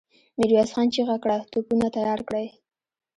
ميرويس 0.37 0.69
خان 0.75 0.87
چيغه 0.93 1.17
کړه! 1.23 1.37
توپونه 1.51 1.87
تيار 1.95 2.19
کړئ! 2.27 2.47